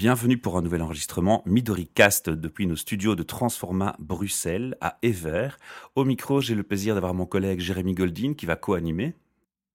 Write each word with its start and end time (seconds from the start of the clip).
Bienvenue 0.00 0.38
pour 0.38 0.56
un 0.56 0.62
nouvel 0.62 0.80
enregistrement 0.80 1.42
Midori 1.44 1.86
Cast 1.86 2.30
depuis 2.30 2.66
nos 2.66 2.74
studios 2.74 3.16
de 3.16 3.22
Transforma 3.22 3.96
Bruxelles 3.98 4.74
à 4.80 4.96
Ever. 5.02 5.50
Au 5.94 6.06
micro, 6.06 6.40
j'ai 6.40 6.54
le 6.54 6.62
plaisir 6.62 6.94
d'avoir 6.94 7.12
mon 7.12 7.26
collègue 7.26 7.60
Jérémy 7.60 7.92
Goldin 7.92 8.32
qui 8.32 8.46
va 8.46 8.56
co-animer. 8.56 9.12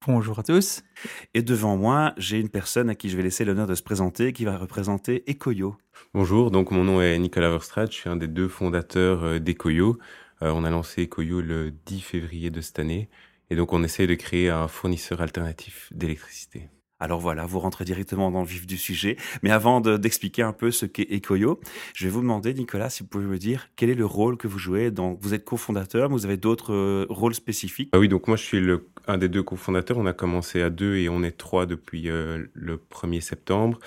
Bonjour 0.08 0.40
à 0.40 0.42
tous. 0.42 0.82
Et 1.36 1.44
devant 1.44 1.78
moi, 1.78 2.16
j'ai 2.18 2.40
une 2.40 2.50
personne 2.50 2.90
à 2.90 2.96
qui 2.96 3.10
je 3.10 3.18
vais 3.18 3.22
laisser 3.22 3.46
l'honneur 3.46 3.68
de 3.68 3.76
se 3.76 3.84
présenter 3.84 4.34
qui 4.34 4.46
va 4.46 4.58
représenter 4.58 5.24
Ecoyo. 5.30 5.78
Bonjour, 6.16 6.50
donc 6.50 6.72
mon 6.72 6.84
nom 6.84 7.02
est 7.02 7.20
Nicolas 7.20 7.52
Verstraat, 7.52 7.86
je 7.92 7.98
suis 7.98 8.10
un 8.10 8.16
des 8.16 8.28
deux 8.28 8.48
fondateurs 8.48 9.24
euh, 9.26 9.40
d'Ecoyo. 9.40 10.00
Euh, 10.42 10.50
on 10.56 10.64
a 10.64 10.72
lancé 10.72 11.04
Ecoyo 11.04 11.40
le 11.40 11.70
10 11.70 12.02
février 12.02 12.50
de 12.50 12.62
cette 12.62 12.80
année 12.80 13.10
et 13.52 13.56
donc 13.56 13.74
on 13.74 13.84
essaie 13.84 14.08
de 14.08 14.16
créer 14.16 14.50
un 14.50 14.68
fournisseur 14.68 15.22
alternatif 15.22 15.90
d'électricité. 15.94 16.72
Alors 17.00 17.20
voilà, 17.20 17.46
vous 17.46 17.60
rentrez 17.60 17.84
directement 17.84 18.32
dans 18.32 18.42
le 18.42 18.48
vif 18.48 18.66
du 18.66 18.78
sujet. 18.78 19.18
Mais 19.44 19.52
avant 19.52 19.82
d'expliquer 19.82 20.44
un 20.44 20.54
peu 20.54 20.72
ce 20.72 20.86
qu'est 20.86 21.08
Ecoyo, 21.14 21.60
je 21.94 22.06
vais 22.06 22.12
vous 22.12 22.22
demander, 22.22 22.54
Nicolas, 22.54 22.90
si 22.90 23.04
vous 23.04 23.10
pouvez 23.10 23.26
me 23.26 23.38
dire 23.38 23.68
quel 23.76 23.90
est 23.90 23.96
le 23.96 24.06
rôle 24.06 24.38
que 24.38 24.48
vous 24.48 24.60
jouez. 24.60 24.92
Donc, 24.92 25.20
vous 25.22 25.34
êtes 25.34 25.44
cofondateur, 25.44 26.10
mais 26.10 26.16
vous 26.16 26.26
avez 26.26 26.38
d'autres 26.38 26.74
euh, 26.74 27.06
rôles 27.10 27.36
spécifiques? 27.36 27.90
Ah 27.92 28.00
Oui, 28.00 28.08
donc 28.08 28.28
moi 28.28 28.38
je 28.38 28.44
suis 28.44 28.62
un 29.08 29.18
des 29.18 29.28
deux 29.28 29.44
cofondateurs. 29.44 29.98
On 29.98 30.06
a 30.06 30.14
commencé 30.14 30.62
à 30.62 30.70
deux 30.70 30.96
et 30.96 31.10
on 31.10 31.22
est 31.24 31.38
trois 31.38 31.66
depuis 31.66 32.10
euh, 32.10 32.46
le 32.54 32.78
1er 32.78 33.22
septembre. 33.22 33.80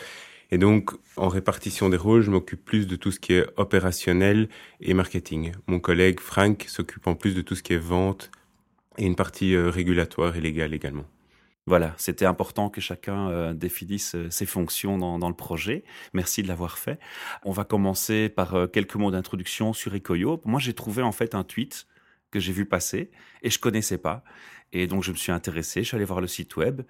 Et 0.51 0.59
donc, 0.59 0.91
en 1.17 1.29
répartition 1.29 1.89
des 1.91 1.97
rôles, 1.97 2.23
je 2.23 2.31
m'occupe 2.31 2.65
plus 2.65 2.87
de 2.87 2.97
tout 2.97 3.11
ce 3.11 3.21
qui 3.21 3.35
est 3.35 3.47
opérationnel 3.57 4.49
et 4.81 4.95
marketing. 4.95 5.53
Mon 5.67 5.79
collègue 5.79 6.21
Frank 6.21 6.65
s'occupe 6.69 7.07
en 7.07 7.15
plus 7.15 7.35
de 7.35 7.43
tout 7.43 7.55
ce 7.55 7.63
qui 7.63 7.75
est 7.75 7.79
vente 7.79 8.31
et 8.97 9.05
une 9.05 9.17
partie 9.17 9.55
euh, 9.55 9.71
régulatoire 9.71 10.37
et 10.37 10.41
légale 10.41 10.75
également. 10.75 11.05
Voilà, 11.69 11.93
c'était 11.99 12.25
important 12.25 12.71
que 12.71 12.81
chacun 12.81 13.29
euh, 13.29 13.53
définisse 13.53 14.15
euh, 14.15 14.31
ses 14.31 14.47
fonctions 14.47 14.97
dans, 14.97 15.29
le 15.29 15.35
projet. 15.35 15.85
Merci 16.15 16.43
de 16.43 16.49
l'avoir 16.49 16.79
fait. 16.79 16.99
On 17.45 17.53
va 17.53 17.65
commencer 17.65 18.31
par 18.31 18.55
euh, 18.55 18.67
quelques 18.67 18.95
mots 18.95 19.11
d'introduction 19.11 19.75
sur 19.75 19.95
Ecoyo. 19.95 20.41
Moi, 20.47 20.61
j'ai 20.61 20.73
trouvé 20.73 21.03
en 21.03 21.13
fait 21.13 21.35
un 21.35 21.45
tweet 21.45 21.87
que 22.31 22.41
j'ai 22.41 22.55
vu 22.55 22.65
passer 22.65 23.11
et 23.43 23.51
je 23.51 23.59
connaissais 23.59 23.99
pas. 23.99 24.25
Et 24.73 24.87
donc, 24.87 25.03
je 25.03 25.11
me 25.11 25.17
suis 25.17 25.31
intéressé, 25.31 25.83
je 25.83 25.89
suis 25.89 25.95
allé 25.95 26.07
voir 26.07 26.23
le 26.23 26.27
site 26.27 26.57
web, 26.57 26.81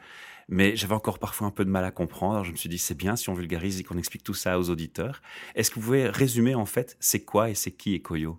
mais 0.49 0.77
j'avais 0.77 0.95
encore 0.95 1.19
parfois 1.19 1.49
un 1.49 1.51
peu 1.51 1.65
de 1.65 1.71
mal 1.71 1.85
à 1.85 1.91
comprendre. 1.91 2.45
Je 2.45 2.53
me 2.53 2.57
suis 2.57 2.69
dit, 2.69 2.79
c'est 2.79 2.97
bien 2.97 3.17
si 3.17 3.31
on 3.31 3.35
vulgarise 3.35 3.81
et 3.81 3.83
qu'on 3.83 3.99
explique 3.99 4.23
tout 4.23 4.35
ça 4.35 4.61
aux 4.61 4.71
auditeurs. 4.71 5.23
Est-ce 5.57 5.71
que 5.71 5.81
vous 5.81 5.87
pouvez 5.87 6.09
résumer 6.09 6.55
en 6.55 6.67
fait, 6.67 6.97
c'est 7.01 7.25
quoi 7.25 7.51
et 7.51 7.57
c'est 7.57 7.73
qui 7.73 7.97
Ecoyo? 7.97 8.39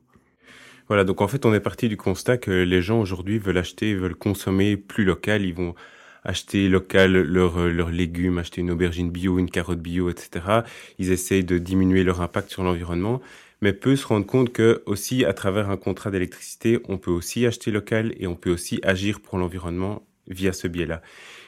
Voilà, 0.88 1.04
donc 1.04 1.20
en 1.20 1.28
fait, 1.28 1.45
on 1.45 1.54
est 1.54 1.60
parti 1.60 1.90
du 1.90 1.98
constat 1.98 2.38
que 2.38 2.50
les 2.50 2.82
gens 2.82 3.02
aujourd'hui 3.02 3.40
veulent 3.40 3.58
acheter, 3.58 3.94
veulent 3.94 4.16
consommer 4.16 4.78
plus 4.78 5.04
local. 5.04 5.44
Ils 5.44 5.54
vont 5.54 5.76
acheter 6.23 6.70
local 6.70 7.14
leurs 7.14 7.67
leurs 7.67 7.92
légumes, 7.92 8.38
acheter 8.38 8.62
une 8.62 8.72
aubergine 8.72 9.09
bio, 9.09 9.39
une 9.39 9.50
carotte 9.50 9.80
bio, 9.80 10.09
etc. 10.09 10.61
Ils 10.98 11.11
essayent 11.11 11.44
de 11.44 11.58
diminuer 11.58 12.03
leur 12.03 12.22
impact 12.22 12.50
sur 12.50 12.64
l'environnement, 12.64 13.22
mais 13.61 13.73
peu 13.73 13.95
se 13.95 14.08
rendent 14.08 14.28
compte 14.28 14.52
que 14.52 14.84
aussi 14.86 15.26
à 15.26 15.34
travers 15.34 15.70
un 15.70 15.78
contrat 15.78 16.11
d'électricité, 16.11 16.80
on 16.88 16.98
peut 16.98 17.11
aussi 17.11 17.45
acheter 17.45 17.72
local 17.72 18.14
et 18.17 18.28
on 18.28 18.36
peut 18.36 18.52
aussi 18.52 18.80
agir 18.84 19.20
pour 19.20 19.38
l'environnement 19.38 20.03
via 20.28 20.53
ce 20.53 20.67
biais-là. 20.67 21.02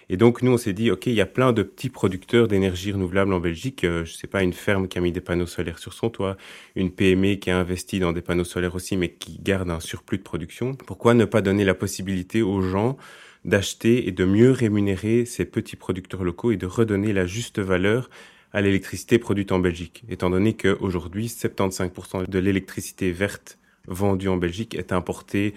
Et 0.09 0.17
donc 0.17 0.41
nous 0.41 0.51
on 0.51 0.57
s'est 0.57 0.73
dit 0.73 0.91
ok 0.91 1.05
il 1.05 1.13
y 1.13 1.21
a 1.21 1.25
plein 1.25 1.53
de 1.53 1.63
petits 1.63 1.89
producteurs 1.89 2.49
d'énergie 2.49 2.91
renouvelable 2.91 3.31
en 3.31 3.39
Belgique, 3.39 3.85
euh, 3.85 4.03
je 4.03 4.11
sais 4.11 4.27
pas 4.27 4.43
une 4.43 4.51
ferme 4.51 4.89
qui 4.89 4.97
a 4.97 5.01
mis 5.01 5.13
des 5.13 5.21
panneaux 5.21 5.45
solaires 5.45 5.79
sur 5.79 5.93
son 5.93 6.09
toit, 6.09 6.35
une 6.75 6.91
PME 6.91 7.35
qui 7.35 7.49
a 7.49 7.57
investi 7.57 7.99
dans 7.99 8.11
des 8.11 8.21
panneaux 8.21 8.43
solaires 8.43 8.75
aussi 8.75 8.97
mais 8.97 9.09
qui 9.13 9.39
garde 9.41 9.69
un 9.69 9.79
surplus 9.79 10.17
de 10.17 10.23
production. 10.23 10.73
Pourquoi 10.73 11.13
ne 11.13 11.23
pas 11.23 11.41
donner 11.41 11.63
la 11.63 11.75
possibilité 11.75 12.41
aux 12.41 12.61
gens 12.61 12.97
d'acheter 13.45 14.07
et 14.07 14.11
de 14.11 14.25
mieux 14.25 14.51
rémunérer 14.51 15.25
ces 15.25 15.45
petits 15.45 15.75
producteurs 15.75 16.23
locaux 16.23 16.51
et 16.51 16.57
de 16.57 16.65
redonner 16.65 17.13
la 17.13 17.25
juste 17.25 17.59
valeur 17.59 18.09
à 18.53 18.61
l'électricité 18.61 19.17
produite 19.17 19.51
en 19.51 19.59
Belgique, 19.59 20.03
étant 20.09 20.29
donné 20.29 20.55
qu'aujourd'hui, 20.55 21.27
75% 21.27 22.29
de 22.29 22.39
l'électricité 22.39 23.11
verte 23.11 23.57
vendue 23.87 24.27
en 24.27 24.37
Belgique 24.37 24.75
est 24.75 24.91
importée 24.91 25.53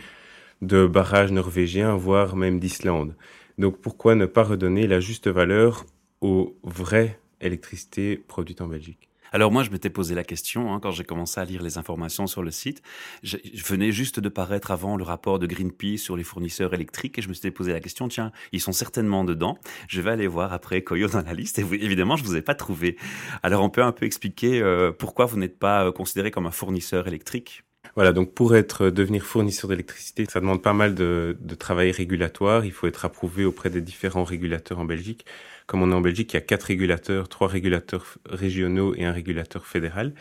de 0.62 0.86
barrages 0.86 1.32
norvégiens, 1.32 1.94
voire 1.96 2.36
même 2.36 2.60
d'Islande. 2.60 3.14
Donc 3.58 3.80
pourquoi 3.80 4.14
ne 4.14 4.26
pas 4.26 4.44
redonner 4.44 4.86
la 4.86 5.00
juste 5.00 5.28
valeur 5.28 5.84
aux 6.20 6.56
vraies 6.62 7.18
électricités 7.40 8.16
produites 8.16 8.60
en 8.60 8.68
Belgique? 8.68 9.08
Alors 9.32 9.50
moi, 9.50 9.62
je 9.62 9.70
m'étais 9.70 9.90
posé 9.90 10.14
la 10.14 10.24
question 10.24 10.72
hein, 10.72 10.80
quand 10.80 10.90
j'ai 10.90 11.04
commencé 11.04 11.40
à 11.40 11.44
lire 11.44 11.62
les 11.62 11.78
informations 11.78 12.26
sur 12.26 12.42
le 12.42 12.50
site. 12.50 12.82
Je, 13.22 13.36
venais 13.66 13.90
juste 13.92 14.20
de 14.20 14.28
paraître 14.28 14.70
avant 14.70 14.96
le 14.96 15.04
rapport 15.04 15.38
de 15.38 15.46
Greenpeace 15.46 15.98
sur 15.98 16.16
les 16.16 16.24
fournisseurs 16.24 16.72
électriques 16.72 17.18
et 17.18 17.22
je 17.22 17.28
me 17.28 17.34
suis 17.34 17.50
posé 17.50 17.72
la 17.72 17.80
question, 17.80 18.08
tiens, 18.08 18.32
ils 18.52 18.60
sont 18.60 18.72
certainement 18.72 19.24
dedans. 19.24 19.58
Je 19.88 20.00
vais 20.00 20.10
aller 20.10 20.26
voir 20.26 20.52
après 20.52 20.82
Koyo 20.82 21.08
dans 21.08 21.22
la 21.22 21.34
liste 21.34 21.58
et 21.58 21.62
évidemment, 21.62 22.16
je 22.16 22.24
vous 22.24 22.36
ai 22.36 22.42
pas 22.42 22.54
trouvé. 22.54 22.96
Alors 23.42 23.62
on 23.62 23.70
peut 23.70 23.82
un 23.82 23.92
peu 23.92 24.06
expliquer 24.06 24.60
euh, 24.60 24.92
pourquoi 24.92 25.26
vous 25.26 25.38
n'êtes 25.38 25.58
pas 25.58 25.86
euh, 25.86 25.92
considéré 25.92 26.30
comme 26.30 26.46
un 26.46 26.52
fournisseur 26.52 27.08
électrique? 27.08 27.64
Voilà, 27.96 28.12
donc 28.12 28.34
pour 28.34 28.56
être 28.56 28.90
devenir 28.90 29.24
fournisseur 29.24 29.68
d'électricité, 29.68 30.26
ça 30.28 30.40
demande 30.40 30.62
pas 30.62 30.72
mal 30.72 30.94
de 30.94 31.36
travail 31.58 31.92
régulatoire. 31.92 32.64
Il 32.64 32.72
faut 32.72 32.86
être 32.86 33.04
approuvé 33.04 33.44
auprès 33.44 33.70
des 33.70 33.80
différents 33.80 34.24
régulateurs 34.24 34.78
en 34.78 34.84
Belgique. 34.84 35.26
Comme 35.66 35.82
on 35.82 35.90
est 35.90 35.94
en 35.94 36.00
Belgique, 36.00 36.32
il 36.32 36.36
y 36.36 36.38
a 36.38 36.42
quatre 36.42 36.64
régulateurs, 36.64 37.28
trois 37.28 37.48
régulateurs 37.48 38.18
régionaux 38.26 38.94
et 38.94 39.04
un 39.04 39.12
régulateur 39.12 39.66
fédéral. 39.66 40.14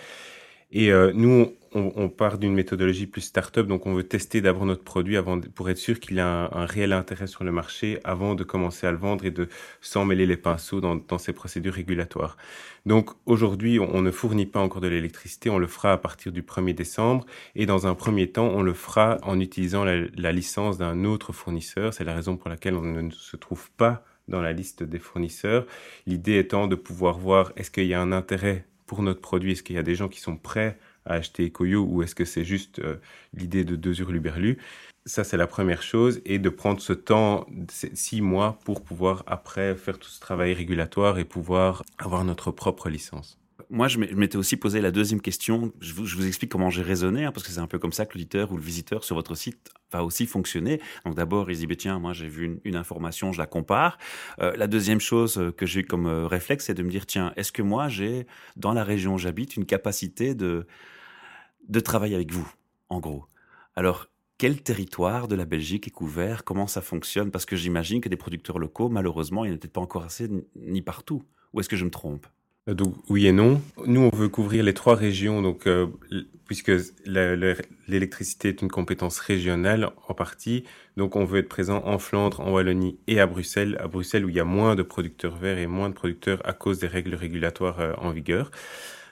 Et 0.76 0.92
euh, 0.92 1.12
nous, 1.14 1.54
on, 1.76 2.10
part 2.10 2.40
d'une 2.40 2.54
méthodologie 2.54 3.06
plus 3.06 3.22
start-up, 3.22 3.68
donc 3.68 3.86
on 3.86 3.94
veut 3.94 4.04
tester 4.04 4.42
d'abord 4.42 4.66
notre 4.66 4.84
produit 4.84 5.18
avant 5.18 5.40
pour 5.40 5.70
être 5.70 5.78
sûr 5.78 6.00
qu'il 6.00 6.20
a 6.20 6.50
un, 6.52 6.66
réel 6.66 6.94
intérêt 6.94 7.28
sur 7.28 7.44
le 7.44 7.52
marché 7.52 8.00
avant 8.04 8.34
de 8.34 8.44
commencer 8.44 8.88
à 8.88 8.92
le 8.92 8.98
vendre 8.98 9.24
et 9.24 9.30
de 9.30 9.50
s'en 9.82 10.04
mêler 10.04 10.26
les 10.26 10.36
pinceaux 10.38 10.82
dans, 10.82 11.18
ces 11.20 11.32
procédures 11.32 11.76
régulatoires. 11.76 12.38
Donc 12.88 13.12
aujourd'hui, 13.28 13.80
on, 13.80 14.02
ne 14.02 14.10
fournit 14.10 14.48
pas 14.48 14.62
encore 14.62 14.82
de 14.82 14.88
l'électricité, 14.88 15.52
on 15.52 15.60
le 15.60 15.68
fera 15.68 15.94
à 15.94 15.98
partir 15.98 16.32
du 16.32 16.42
1er 16.42 16.74
décembre 16.74 17.26
et 17.56 17.68
dans 17.68 17.86
un 17.86 17.94
premier 17.94 18.32
temps, 18.32 18.48
on 18.48 18.64
le 18.64 18.74
fera 18.74 19.18
en 19.22 19.40
utilisant 19.40 19.86
la 19.86 20.32
licence 20.32 20.80
d'un 20.80 21.04
autre 21.06 21.34
fournisseur. 21.34 21.94
C'est 21.94 22.04
la 22.04 22.16
raison 22.16 22.36
pour 22.36 22.50
laquelle 22.50 22.76
on 22.76 22.82
ne 22.82 23.12
se 23.12 23.36
trouve 23.36 23.70
pas 23.78 24.04
dans 24.34 24.42
la 24.42 24.52
liste 24.52 24.84
des 24.84 25.00
fournisseurs. 25.00 25.66
L'idée 26.08 26.40
étant 26.40 26.68
de 26.68 26.76
pouvoir 26.76 27.18
voir 27.20 27.54
est-ce 27.56 27.70
qu'il 27.72 27.86
y 27.86 27.94
a 27.94 28.02
un 28.02 28.12
intérêt 28.12 28.66
pour 28.88 29.04
notre 29.04 29.22
produit, 29.22 29.54
est-ce 29.54 29.64
qu'il 29.64 29.76
y 29.76 29.80
a 29.80 29.84
des 29.84 29.96
gens 29.96 30.10
qui 30.10 30.20
sont 30.20 30.38
prêts 30.38 30.78
à 31.06 31.14
acheter 31.14 31.48
Ecoyo 31.48 31.84
ou 31.84 32.02
est-ce 32.04 32.16
que 32.16 32.26
c'est 32.26 32.44
juste 32.44 32.80
euh, 32.80 32.98
l'idée 33.34 33.64
de 33.64 33.76
deux 33.76 34.02
hurluberlus 34.02 34.58
Ça, 35.06 35.24
c'est 35.24 35.38
la 35.38 35.48
première 35.48 35.84
chose. 35.84 36.22
Et 36.26 36.40
de 36.40 36.50
prendre 36.50 36.82
ce 36.82 36.94
temps, 36.94 37.46
six 37.70 38.22
mois, 38.22 38.60
pour 38.66 38.84
pouvoir 38.84 39.24
après 39.28 39.76
faire 39.76 40.00
tout 40.00 40.10
ce 40.10 40.20
travail 40.20 40.54
régulatoire 40.54 41.20
et 41.20 41.26
pouvoir 41.26 41.84
avoir 41.98 42.24
notre 42.26 42.52
propre 42.52 42.90
licence 42.90 43.43
moi, 43.74 43.88
je 43.88 43.98
m'étais 43.98 44.38
aussi 44.38 44.56
posé 44.56 44.82
la 44.82 44.92
deuxième 44.92 45.20
question. 45.20 45.74
Je 45.82 45.94
vous, 45.94 46.28
explique 46.28 46.52
comment 46.52 46.70
j'ai 46.70 46.84
raisonné, 46.84 47.26
hein, 47.26 47.32
parce 47.32 47.44
que 47.44 47.52
c'est 47.52 47.60
un 47.60 47.66
peu 47.66 47.80
comme 47.80 47.92
ça 47.92 48.06
que 48.06 48.14
l'auditeur 48.14 48.52
ou 48.52 48.56
le 48.56 48.62
visiteur 48.62 49.04
sur 49.04 49.16
votre 49.16 49.34
site 49.34 49.72
va 49.92 50.04
aussi 50.04 50.28
fonctionner. 50.28 50.80
Donc 51.06 51.16
d'abord, 51.16 51.50
il 51.50 51.56
se 51.56 51.62
dit, 51.62 51.66
bah, 51.68 51.76
tiens, 51.76 51.98
moi 51.98 52.14
j'ai 52.14 52.28
vu 52.28 52.62
une, 52.64 52.76
information, 52.76 53.32
je 53.32 53.40
la 53.40 53.48
compare. 53.48 53.98
Euh, 54.40 54.56
la 54.58 54.68
deuxième 54.68 55.00
chose 55.00 55.52
que 55.58 55.66
j'ai 55.66 55.80
eu 55.80 55.86
comme 55.86 56.06
euh, 56.06 56.28
réflexe, 56.28 56.66
c'est 56.66 56.76
de 56.76 56.84
me 56.84 56.92
dire, 56.92 57.08
tiens, 57.08 57.34
est-ce 57.36 57.52
que 57.52 57.64
moi 57.64 57.90
j'ai, 57.90 58.28
dans 58.58 58.74
la 58.74 58.84
région 58.84 59.16
où 59.16 59.18
j'habite, 59.18 59.58
une 59.58 59.66
capacité 59.66 60.36
de, 60.36 60.68
de 61.68 61.80
travailler 61.80 62.14
avec 62.14 62.32
vous, 62.32 62.48
en 62.90 63.00
gros? 63.00 63.26
Alors, 63.76 64.06
quel 64.38 64.62
territoire 64.62 65.28
de 65.28 65.34
la 65.34 65.46
Belgique 65.46 65.88
est 65.88 65.92
couvert? 65.92 66.44
Comment 66.44 66.68
ça 66.68 66.82
fonctionne? 66.82 67.32
Parce 67.32 67.46
que 67.46 67.56
j'imagine 67.56 68.02
que 68.02 68.10
des 68.10 68.18
producteurs 68.18 68.60
locaux, 68.60 68.90
malheureusement, 68.90 69.46
il 69.46 69.48
n'y 69.48 69.54
en 69.54 69.56
a 69.56 69.60
peut-être 69.60 69.74
pas 69.74 69.82
encore 69.82 70.04
assez 70.04 70.30
ni 70.56 70.84
partout. 70.84 71.24
Ou 71.54 71.60
est-ce 71.60 71.70
que 71.70 71.76
je 71.76 71.86
me 71.86 71.92
trompe? 71.92 72.28
euh, 72.28 72.43
donc 72.68 72.96
oui 73.10 73.28
et 73.28 73.32
non. 73.32 73.62
Nous, 73.86 74.02
on 74.02 74.16
veut 74.16 74.30
couvrir 74.30 74.64
les 74.64 74.74
trois 74.74 74.96
régions, 74.96 75.42
donc 75.42 75.68
euh, 75.68 75.88
puisque 76.46 76.72
l'électricité 77.06 78.50
est 78.50 78.62
une 78.62 78.70
compétence 78.70 79.20
régionale 79.20 79.92
en 80.08 80.14
partie, 80.14 80.64
donc 80.96 81.16
on 81.16 81.26
veut 81.26 81.40
être 81.40 81.50
présent 81.50 81.82
en 81.86 82.00
Flandre, 82.00 82.40
en 82.40 82.52
Wallonie 82.52 82.98
et 83.08 83.20
à 83.20 83.28
Bruxelles. 83.28 83.78
À 83.82 83.88
Bruxelles 83.88 84.26
où 84.26 84.30
il 84.30 84.36
y 84.36 84.40
a 84.40 84.46
moins 84.46 84.76
de 84.76 84.84
producteurs 84.84 85.36
verts 85.36 85.58
et 85.58 85.68
moins 85.68 85.90
de 85.90 85.94
producteurs 85.94 86.42
à 86.46 86.54
cause 86.54 86.80
des 86.80 86.88
règles 86.88 87.16
régulatoires 87.16 87.80
euh, 87.80 87.94
en 87.98 88.12
vigueur. 88.12 88.52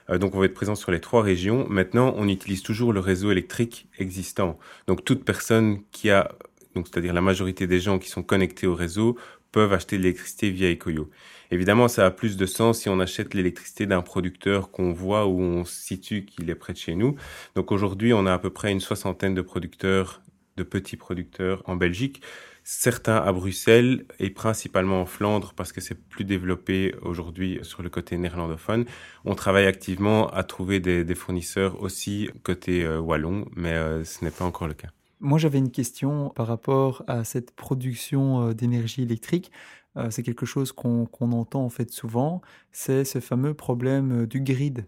Euh, 0.10 0.18
donc 0.18 0.36
on 0.36 0.40
veut 0.40 0.46
être 0.46 0.54
présent 0.54 0.75
sur 0.75 0.92
les 0.92 1.02
trois 1.02 1.22
régions. 1.22 1.68
Maintenant, 1.70 2.14
on 2.18 2.28
utilise 2.28 2.64
toujours 2.64 2.94
le 2.94 3.00
réseau 3.00 3.31
électrique 3.31 3.88
existant. 3.98 4.60
Donc 4.88 5.04
toute 5.04 5.25
personne 5.25 5.80
qui 5.92 6.10
a, 6.10 6.31
donc 6.76 6.88
c'est-à-dire 6.88 7.14
la 7.14 7.22
majorité 7.22 7.68
des 7.68 7.80
gens 7.80 8.00
qui 8.00 8.10
sont 8.10 8.24
connectés 8.24 8.68
au 8.68 8.76
réseau 8.76 9.18
peuvent 9.52 9.74
acheter 9.74 9.98
de 9.98 10.04
l'électricité 10.04 10.50
via 10.50 10.72
Ecoyo. 10.72 11.10
Évidemment, 11.52 11.90
ça 11.90 12.06
a 12.06 12.12
plus 12.12 12.38
de 12.38 12.46
sens 12.46 12.80
si 12.80 12.90
on 12.90 13.00
achète 13.00 13.34
l'électricité 13.34 13.86
d'un 13.86 14.02
producteur 14.02 14.72
qu'on 14.72 14.94
voit 14.94 15.28
où 15.28 15.42
on 15.42 15.66
situe 15.66 16.26
qu'il 16.26 16.50
est 16.50 16.56
près 16.56 16.74
de 16.74 16.78
chez 16.78 16.96
nous. 16.96 17.16
Donc 17.56 17.72
aujourd'hui, 17.72 18.14
on 18.14 18.26
a 18.26 18.34
à 18.34 18.40
peu 18.40 18.50
près 18.50 18.72
une 18.72 18.80
soixantaine 18.80 19.36
de 19.36 19.42
producteurs, 19.42 20.22
de 20.56 20.64
petits 20.64 20.96
producteurs 20.96 21.62
en 21.66 21.76
Belgique. 21.76 22.22
Certains 22.64 23.18
à 23.18 23.34
Bruxelles 23.34 24.06
et 24.20 24.30
principalement 24.30 25.02
en 25.02 25.06
Flandre 25.06 25.54
parce 25.56 25.74
que 25.74 25.82
c'est 25.82 25.96
plus 25.96 26.24
développé 26.24 26.96
aujourd'hui 27.02 27.60
sur 27.64 27.82
le 27.82 27.90
côté 27.90 28.18
néerlandophone. 28.18 28.86
On 29.26 29.36
travaille 29.36 29.66
activement 29.66 30.30
à 30.30 30.44
trouver 30.44 30.80
des, 30.80 31.04
des 31.04 31.16
fournisseurs 31.16 31.82
aussi 31.82 32.30
côté 32.44 32.86
euh, 32.86 33.00
wallon, 33.00 33.46
mais 33.56 33.74
euh, 33.74 34.04
ce 34.06 34.24
n'est 34.24 34.32
pas 34.32 34.46
encore 34.46 34.68
le 34.68 34.76
cas. 34.76 34.90
Moi, 35.22 35.38
j'avais 35.38 35.60
une 35.60 35.70
question 35.70 36.32
par 36.32 36.48
rapport 36.48 37.04
à 37.08 37.24
cette 37.24 37.52
production 37.52 38.48
euh, 38.48 38.54
d'énergie 38.54 39.04
électrique. 39.04 39.52
c'est 40.10 40.24
quelque 40.24 40.46
chose 40.46 40.72
qu'on 40.72 41.06
entend 41.34 41.66
en 41.66 41.70
fait 41.70 41.92
souvent, 41.92 42.42
c'est 42.72 43.04
ce 43.04 43.20
fameux 43.20 43.54
problème 43.54 44.26
du 44.26 44.40
grid. 44.40 44.86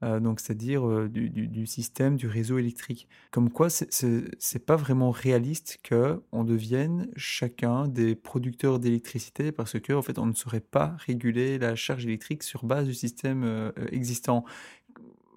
donc 0.00 0.38
c'est-à-dire 0.38 1.08
du, 1.08 1.28
du, 1.28 1.66
système 1.66 2.16
du 2.16 2.28
réseau 2.28 2.58
électrique. 2.58 3.08
Comme 3.32 3.50
quoi, 3.50 3.68
c'est 3.68 4.64
pas 4.64 4.76
vraiment 4.76 5.10
réaliste 5.10 5.80
que 5.82 6.22
on 6.30 6.44
devienne 6.44 7.08
chacun 7.16 7.88
des 7.88 8.14
producteurs 8.14 8.78
d'électricité 8.78 9.50
parce 9.50 9.80
que 9.80 9.92
en 9.92 10.02
fait, 10.02 10.20
on 10.20 10.26
ne 10.26 10.34
saurait 10.34 10.60
pas 10.60 10.94
réguler 11.04 11.58
la 11.58 11.74
charge 11.74 12.06
électrique 12.06 12.44
sur 12.44 12.64
base 12.64 12.86
du 12.86 12.94
système 12.94 13.72
existant 13.90 14.44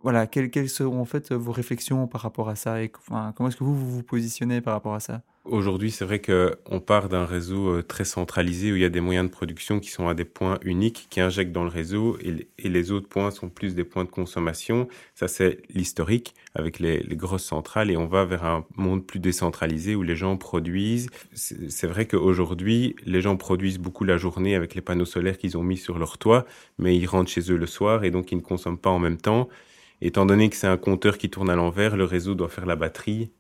voilà, 0.04 0.28
quelles, 0.28 0.50
quelles, 0.50 0.70
seront 0.70 1.02
en 1.02 1.06
fait 1.06 1.32
vos 1.32 1.52
réflexions 1.52 2.08
par 2.08 2.22
rapport 2.22 2.50
à 2.50 2.56
ça 2.56 2.82
et 2.82 2.90
comment 2.90 3.48
est-ce 3.48 3.58
que 3.58 3.64
vous, 3.64 3.76
vous 3.76 4.04
positionnez 4.04 4.62
par 4.62 4.74
rapport 4.74 4.94
à 4.94 5.00
ça? 5.00 5.22
Aujourd'hui, 5.50 5.92
c'est 5.92 6.04
vrai 6.04 6.20
qu'on 6.20 6.82
part 6.82 7.08
d'un 7.08 7.24
réseau 7.24 7.70
euh, 7.70 7.82
très 7.82 8.04
centralisé 8.04 8.74
où 8.74 8.76
il 8.76 8.82
y 8.82 8.86
a 8.86 8.90
des 8.90 9.00
moyens 9.00 9.26
de 9.28 9.32
production 9.32 9.80
qui 9.80 9.90
sont 9.90 10.10
à 10.10 10.14
des 10.14 10.26
points 10.26 10.60
uniques, 10.62 11.08
qui 11.10 11.22
injectent 11.22 11.54
dans 11.54 11.64
le 11.64 11.70
réseau 11.70 12.18
et, 12.22 12.48
les 12.68 12.92
autres 12.92 13.08
points 13.08 13.32
sont 13.32 13.48
plus 13.48 13.74
des 13.74 13.86
points 13.86 14.04
de 14.04 14.10
consommation. 14.10 14.90
Ça, 15.16 15.30
c'est 15.30 15.62
l'historique 15.74 16.36
avec 16.54 16.80
les, 16.80 17.00
les, 17.00 17.16
grosses 17.16 17.46
centrales 17.46 17.90
et 17.90 17.96
on 17.96 18.08
va 18.08 18.26
vers 18.26 18.44
un 18.44 18.66
monde 18.76 19.06
plus 19.06 19.20
décentralisé 19.20 19.96
où 19.96 20.04
les 20.04 20.18
gens 20.18 20.36
produisent. 20.36 21.08
C'est 21.34 21.88
vrai 21.88 22.08
qu'aujourd'hui, 22.08 22.98
les 23.06 23.22
gens 23.22 23.38
produisent 23.38 23.80
beaucoup 23.80 24.04
la 24.04 24.18
journée 24.18 24.54
avec 24.54 24.76
les 24.76 24.82
panneaux 24.82 25.06
solaires 25.06 25.38
qu'ils 25.38 25.58
ont 25.58 25.64
mis 25.64 25.78
sur 25.78 25.98
leur 25.98 26.18
toit, 26.18 26.46
mais 26.78 26.98
ils 26.98 27.06
rentrent 27.06 27.32
chez 27.32 27.52
eux 27.52 27.58
le 27.58 27.68
soir 27.68 28.04
et 28.04 28.12
donc 28.12 28.34
ils 28.34 28.38
ne 28.38 28.42
consomment 28.42 28.78
pas 28.78 28.90
en 28.90 29.00
même 29.00 29.18
temps. 29.18 29.48
Étant 30.02 30.26
donné 30.26 30.50
que 30.50 30.56
c'est 30.56 30.68
un 30.68 30.78
compteur 30.78 31.18
qui 31.18 31.30
tourne 31.30 31.50
à 31.50 31.56
l'envers, 31.56 31.98
le 31.98 32.04
réseau 32.04 32.36
doit 32.36 32.50
faire 32.50 32.66
la 32.66 32.76
batterie 32.76 33.32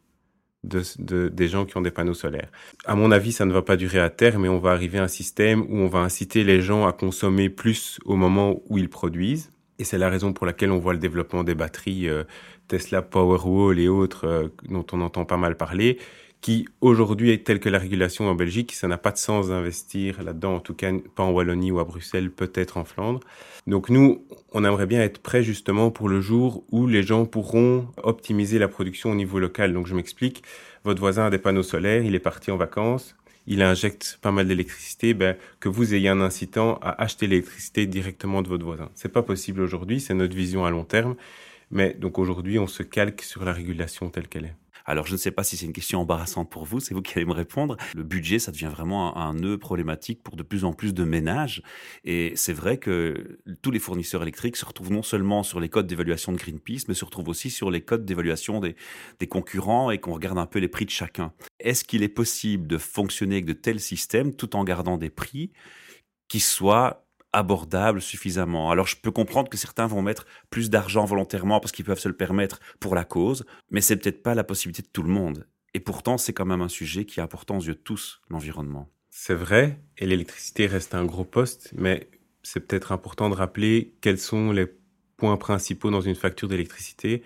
de, 0.64 0.82
de, 1.00 1.30
des 1.30 1.48
gens 1.48 1.66
qui 1.66 1.78
ont 1.78 1.82
des 1.82 1.92
panneaux 1.92 2.14
solaires. 2.14 2.52
À 2.86 2.96
mon 2.96 3.12
avis, 3.12 3.32
ça 3.32 3.46
ne 3.46 3.54
va 3.54 3.62
pas 3.62 3.78
durer 3.78 4.00
à 4.00 4.10
terme, 4.10 4.44
mais 4.44 4.50
on 4.50 4.60
va 4.60 4.72
arriver 4.72 4.98
à 4.98 5.04
un 5.04 5.08
système 5.08 5.62
où 5.62 5.78
on 5.78 5.88
va 5.88 6.00
inciter 6.00 6.44
les 6.44 6.62
gens 6.62 6.88
à 6.88 6.94
consommer 6.94 7.50
plus 7.50 8.00
au 8.06 8.16
moment 8.16 8.62
où 8.68 8.78
ils 8.78 8.90
produisent. 8.90 9.52
Et 9.80 9.84
c'est 9.84 9.98
la 9.98 10.10
raison 10.10 10.34
pour 10.34 10.46
laquelle 10.46 10.72
on 10.72 10.80
voit 10.80 10.94
le 10.94 11.00
développement 11.00 11.44
des 11.44 11.54
batteries 11.54 12.10
euh, 12.10 12.24
Tesla 12.68 13.02
Powerwall 13.02 13.80
et 13.80 13.88
autres 13.88 14.26
euh, 14.26 14.48
dont 14.70 14.86
on 14.92 15.02
entend 15.02 15.26
pas 15.26 15.38
mal 15.38 15.56
parler, 15.56 16.00
qui 16.42 16.68
aujourd'hui 16.82 17.32
est 17.32 17.46
telle 17.46 17.60
que 17.60 17.70
la 17.70 17.80
régulation 17.80 18.30
en 18.30 18.36
Belgique, 18.36 18.74
ça 18.74 18.88
n'a 18.88 18.98
pas 18.98 19.12
de 19.12 19.18
sens 19.18 19.50
d'investir 19.50 20.24
là-dedans, 20.24 20.56
en 20.56 20.60
tout 20.60 20.74
cas 20.74 20.92
pas 21.16 21.24
en 21.24 21.32
Wallonie 21.32 21.72
ou 21.72 21.80
à 21.80 21.84
Bruxelles, 21.84 22.32
peut-être 22.32 22.78
en 22.78 22.86
Flandre. 22.86 23.20
Donc 23.66 23.90
nous, 23.90 24.24
on 24.54 24.64
aimerait 24.64 24.86
bien 24.86 25.02
être 25.02 25.20
prêts 25.20 25.44
justement 25.44 25.92
pour 25.92 26.10
le 26.10 26.22
jour 26.22 26.64
où 26.72 26.88
les 26.88 27.04
gens 27.04 27.26
pourront 27.26 27.88
optimiser 28.04 28.60
la 28.60 28.68
production 28.68 29.12
au 29.12 29.16
niveau 29.16 29.40
local. 29.40 29.74
Donc 29.74 29.88
je 29.88 29.96
m'explique, 29.96 30.44
votre 30.84 31.00
voisin 31.00 31.26
a 31.26 31.30
des 31.30 31.38
panneaux 31.40 31.64
solaires, 31.64 32.04
il 32.04 32.16
est 32.16 32.20
parti 32.20 32.52
en 32.52 32.58
vacances, 32.58 33.16
il 33.48 33.62
injecte 33.62 34.20
pas 34.22 34.32
mal 34.32 34.48
d'électricité, 34.48 35.14
ben, 35.14 35.36
que 35.60 35.70
vous 35.70 35.94
ayez 35.94 36.10
un 36.10 36.22
incitant 36.22 36.80
à 36.82 37.02
acheter 37.02 37.28
l'électricité 37.28 37.88
directement 37.88 38.42
de 38.42 38.48
votre 38.48 38.66
voisin. 38.66 38.90
C'est 38.94 39.12
pas 39.12 39.24
possible 39.24 39.62
aujourd'hui, 39.62 40.00
c'est 40.00 40.14
notre 40.14 40.36
vision 40.36 40.66
à 40.66 40.70
long 40.70 40.84
terme. 40.84 41.16
Mais 41.72 41.94
donc 41.94 42.20
aujourd'hui, 42.20 42.60
on 42.60 42.68
se 42.68 42.84
calque 42.84 43.22
sur 43.22 43.44
la 43.44 43.52
régulation 43.54 44.10
telle 44.10 44.28
qu'elle 44.28 44.46
est. 44.46 44.56
Alors, 44.90 45.06
je 45.06 45.12
ne 45.12 45.18
sais 45.18 45.32
pas 45.32 45.44
si 45.44 45.58
c'est 45.58 45.66
une 45.66 45.74
question 45.74 46.00
embarrassante 46.00 46.50
pour 46.50 46.64
vous, 46.64 46.80
c'est 46.80 46.94
vous 46.94 47.02
qui 47.02 47.18
allez 47.18 47.26
me 47.26 47.34
répondre. 47.34 47.76
Le 47.94 48.04
budget, 48.04 48.40
ça 48.40 48.54
devient 48.54 48.70
vraiment 48.72 49.18
un, 49.18 49.34
nœud 49.34 49.58
problématique 49.58 50.24
pour 50.24 50.38
de 50.38 50.44
plus 50.44 50.64
en 50.64 50.72
plus 50.72 50.94
de 50.94 51.04
ménages. 51.04 51.62
Et 52.06 52.32
c'est 52.36 52.54
vrai 52.54 52.78
que 52.78 53.38
tous 53.62 53.70
les 53.70 53.80
fournisseurs 53.80 54.22
électriques 54.22 54.56
se 54.56 54.64
retrouvent 54.64 54.94
non 54.94 55.04
seulement 55.04 55.44
sur 55.44 55.60
les 55.60 55.68
codes 55.68 55.88
d'évaluation 55.88 56.32
de 56.32 56.38
Greenpeace, 56.38 56.86
mais 56.88 56.94
se 56.94 57.04
retrouvent 57.04 57.28
aussi 57.28 57.50
sur 57.50 57.70
les 57.70 57.82
codes 57.82 58.06
d'évaluation 58.06 58.62
des, 58.62 58.78
des 59.20 59.28
concurrents 59.28 59.92
et 59.92 60.00
qu'on 60.00 60.14
regarde 60.14 60.38
un 60.38 60.46
peu 60.46 60.60
les 60.60 60.70
prix 60.70 60.86
de 60.86 60.90
chacun. 60.90 61.34
Est-ce 61.60 61.84
qu'il 61.84 62.02
est 62.02 62.08
possible 62.08 62.66
de 62.66 62.78
fonctionner 62.78 63.36
avec 63.36 63.46
de 63.46 63.54
tels 63.54 63.82
systèmes 63.82 64.34
tout 64.34 64.56
en 64.56 64.64
gardant 64.64 64.98
des 64.98 65.10
prix 65.10 65.52
qui 66.30 66.40
soient 66.40 67.07
abordable 67.38 68.02
suffisamment. 68.02 68.72
Alors 68.72 68.88
je 68.88 68.96
peux 68.96 69.12
comprendre 69.12 69.50
que 69.50 69.58
certains 69.58 69.88
vont 69.88 70.02
mettre 70.02 70.26
plus 70.50 70.70
d'argent 70.70 71.06
volontairement 71.06 71.60
parce 71.60 71.72
qu'ils 71.72 71.86
peuvent 71.86 72.00
se 72.00 72.08
le 72.08 72.16
permettre 72.16 72.60
pour 72.80 72.96
la 72.96 73.06
cause, 73.06 73.46
mais 73.70 73.82
c'est 73.82 73.98
peut-être 73.98 74.24
pas 74.24 74.36
la 74.36 74.44
possibilité 74.44 74.82
de 74.82 74.88
tout 74.92 75.04
le 75.04 75.10
monde. 75.10 75.48
Et 75.74 75.80
pourtant, 75.80 76.18
c'est 76.18 76.34
quand 76.34 76.46
même 76.46 76.62
un 76.62 76.70
sujet 76.70 77.06
qui 77.06 77.20
est 77.20 77.24
important 77.24 77.58
aux 77.58 77.62
yeux 77.62 77.76
de 77.76 77.80
tous, 77.80 78.22
l'environnement. 78.30 78.90
C'est 79.12 79.36
vrai, 79.36 79.80
et 79.98 80.08
l'électricité 80.08 80.66
reste 80.66 80.96
un 80.96 81.06
gros 81.06 81.26
poste, 81.26 81.72
mais 81.76 82.10
c'est 82.42 82.62
peut-être 82.62 82.92
important 82.92 83.30
de 83.30 83.36
rappeler 83.36 83.94
quels 84.02 84.20
sont 84.20 84.52
les 84.52 84.68
points 85.18 85.38
principaux 85.38 85.92
dans 85.92 86.02
une 86.02 86.16
facture 86.16 86.48
d'électricité. 86.48 87.22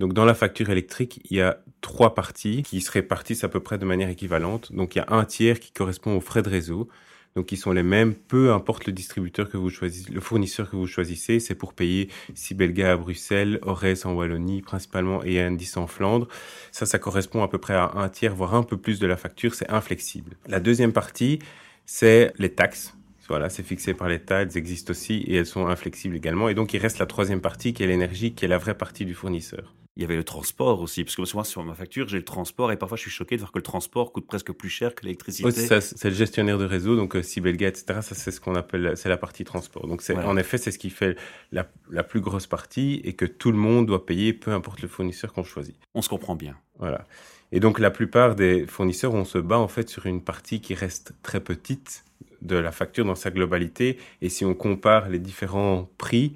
Donc 0.00 0.12
dans 0.12 0.24
la 0.26 0.34
facture 0.34 0.68
électrique, 0.68 1.20
il 1.30 1.36
y 1.36 1.40
a 1.40 1.62
trois 1.80 2.14
parties 2.14 2.62
qui 2.62 2.80
se 2.82 2.90
répartissent 2.90 3.44
à 3.44 3.48
peu 3.48 3.60
près 3.60 3.78
de 3.78 3.86
manière 3.86 4.10
équivalente. 4.10 4.72
Donc 4.72 4.94
il 4.94 4.98
y 4.98 5.02
a 5.02 5.06
un 5.08 5.24
tiers 5.24 5.60
qui 5.60 5.72
correspond 5.72 6.16
aux 6.16 6.20
frais 6.20 6.42
de 6.42 6.50
réseau 6.50 6.88
donc 7.36 7.52
ils 7.52 7.58
sont 7.58 7.72
les 7.72 7.82
mêmes, 7.82 8.14
peu 8.14 8.52
importe 8.52 8.86
le 8.86 8.92
distributeur 8.94 9.50
que 9.50 9.58
vous 9.58 9.68
choisissez, 9.68 10.10
le 10.10 10.20
fournisseur 10.20 10.70
que 10.70 10.76
vous 10.76 10.86
choisissez, 10.86 11.38
c'est 11.38 11.54
pour 11.54 11.74
payer 11.74 12.08
Sibelga 12.34 12.92
à 12.92 12.96
Bruxelles, 12.96 13.60
Ores 13.62 13.84
en 14.04 14.14
Wallonie 14.14 14.62
principalement 14.62 15.22
et 15.22 15.40
Indis 15.40 15.72
en 15.76 15.86
Flandre. 15.86 16.28
Ça, 16.72 16.86
ça 16.86 16.98
correspond 16.98 17.42
à 17.42 17.48
peu 17.48 17.58
près 17.58 17.74
à 17.74 17.92
un 17.94 18.08
tiers, 18.08 18.34
voire 18.34 18.54
un 18.54 18.62
peu 18.62 18.78
plus 18.78 18.98
de 18.98 19.06
la 19.06 19.18
facture, 19.18 19.54
c'est 19.54 19.70
inflexible. 19.70 20.36
La 20.48 20.60
deuxième 20.60 20.94
partie, 20.94 21.38
c'est 21.84 22.32
les 22.38 22.50
taxes. 22.50 22.94
Voilà, 23.28 23.50
c'est 23.50 23.64
fixé 23.64 23.92
par 23.92 24.08
l'État, 24.08 24.42
elles 24.42 24.56
existent 24.56 24.92
aussi 24.92 25.16
et 25.26 25.34
elles 25.34 25.46
sont 25.46 25.66
inflexibles 25.66 26.16
également. 26.16 26.48
Et 26.48 26.54
donc 26.54 26.72
il 26.72 26.78
reste 26.78 26.98
la 26.98 27.06
troisième 27.06 27.42
partie 27.42 27.74
qui 27.74 27.82
est 27.82 27.86
l'énergie, 27.86 28.32
qui 28.32 28.46
est 28.46 28.48
la 28.48 28.58
vraie 28.58 28.78
partie 28.78 29.04
du 29.04 29.14
fournisseur 29.14 29.74
il 29.96 30.02
y 30.02 30.04
avait 30.04 30.16
le 30.16 30.24
transport 30.24 30.80
aussi, 30.80 31.04
parce 31.04 31.16
que 31.16 31.22
moi 31.34 31.44
sur 31.44 31.64
ma 31.64 31.74
facture 31.74 32.06
j'ai 32.08 32.18
le 32.18 32.24
transport 32.24 32.70
et 32.70 32.76
parfois 32.76 32.96
je 32.96 33.02
suis 33.02 33.10
choqué 33.10 33.36
de 33.36 33.40
voir 33.40 33.52
que 33.52 33.58
le 33.58 33.62
transport 33.62 34.12
coûte 34.12 34.26
presque 34.26 34.52
plus 34.52 34.68
cher 34.68 34.94
que 34.94 35.04
l'électricité. 35.04 35.50
c'est 35.50 36.04
le 36.04 36.14
gestionnaire 36.14 36.58
de 36.58 36.66
réseau, 36.66 36.96
donc 36.96 37.16
euh, 37.16 37.22
Sibelga, 37.22 37.68
etc. 37.68 38.00
Ça 38.02 38.14
c'est 38.14 38.30
ce 38.30 38.40
qu'on 38.40 38.54
appelle, 38.54 38.92
c'est 38.96 39.08
la 39.08 39.16
partie 39.16 39.44
transport. 39.44 39.86
Donc 39.86 40.02
en 40.10 40.36
effet 40.36 40.58
c'est 40.58 40.70
ce 40.70 40.78
qui 40.78 40.90
fait 40.90 41.16
la, 41.50 41.66
la, 41.90 42.02
plus 42.02 42.20
grosse 42.20 42.46
partie 42.46 43.00
et 43.04 43.14
que 43.14 43.24
tout 43.24 43.50
le 43.50 43.58
monde 43.58 43.86
doit 43.86 44.04
payer, 44.04 44.32
peu 44.32 44.52
importe 44.52 44.82
le 44.82 44.88
fournisseur 44.88 45.32
qu'on 45.32 45.44
choisit. 45.44 45.76
On 45.94 46.02
se 46.02 46.08
comprend 46.08 46.34
bien. 46.34 46.56
Voilà. 46.78 47.06
Et 47.52 47.60
donc 47.60 47.78
la 47.78 47.90
plupart 47.90 48.34
des 48.34 48.66
fournisseurs, 48.66 49.14
on 49.14 49.24
se 49.24 49.38
bat 49.38 49.58
en 49.58 49.68
fait 49.68 49.88
sur 49.88 50.06
une 50.06 50.22
partie 50.22 50.60
qui 50.60 50.74
reste 50.74 51.14
très 51.22 51.40
petite 51.40 52.04
de 52.42 52.56
la 52.56 52.72
facture 52.72 53.04
dans 53.04 53.14
sa 53.14 53.30
globalité. 53.30 53.98
Et 54.20 54.28
si 54.28 54.44
on 54.44 54.54
compare 54.54 55.08
les 55.08 55.18
différents 55.18 55.88
prix, 55.98 56.34